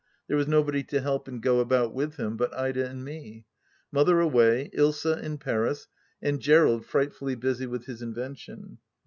[0.27, 3.45] There was nobody to help and go about with him but Ida and me.
[3.91, 5.87] Mother away, Ilsa in Paris,
[6.23, 8.79] and Gerald frightfully busy with his invention.